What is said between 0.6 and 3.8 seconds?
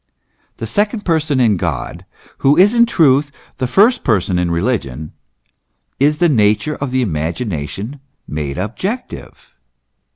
second Person in God, who is in truth the